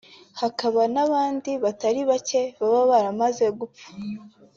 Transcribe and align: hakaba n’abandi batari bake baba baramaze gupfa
hakaba 0.41 0.81
n’abandi 0.93 1.51
batari 1.63 2.01
bake 2.09 2.41
baba 2.59 2.81
baramaze 2.91 3.45
gupfa 3.59 3.87